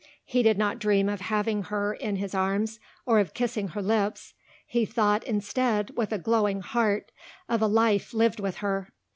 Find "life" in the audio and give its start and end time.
7.67-8.11